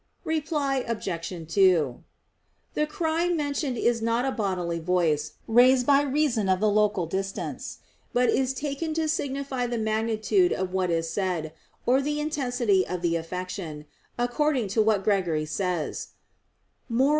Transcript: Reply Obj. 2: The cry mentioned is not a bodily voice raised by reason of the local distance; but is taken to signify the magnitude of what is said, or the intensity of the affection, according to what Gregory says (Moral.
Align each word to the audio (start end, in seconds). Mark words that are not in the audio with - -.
Reply 0.25 0.77
Obj. 0.87 1.31
2: 1.47 2.03
The 2.73 2.87
cry 2.87 3.27
mentioned 3.29 3.77
is 3.77 4.01
not 4.01 4.25
a 4.25 4.31
bodily 4.31 4.79
voice 4.79 5.33
raised 5.47 5.85
by 5.85 6.01
reason 6.01 6.49
of 6.49 6.59
the 6.59 6.71
local 6.71 7.05
distance; 7.05 7.77
but 8.11 8.27
is 8.27 8.51
taken 8.55 8.95
to 8.95 9.07
signify 9.07 9.67
the 9.67 9.77
magnitude 9.77 10.53
of 10.53 10.73
what 10.73 10.89
is 10.89 11.07
said, 11.11 11.53
or 11.85 12.01
the 12.01 12.19
intensity 12.19 12.83
of 12.87 13.03
the 13.03 13.15
affection, 13.15 13.85
according 14.17 14.69
to 14.69 14.81
what 14.81 15.03
Gregory 15.03 15.45
says 15.45 16.07
(Moral. 16.89 17.09